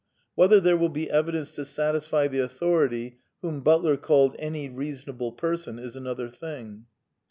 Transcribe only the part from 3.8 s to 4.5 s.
called"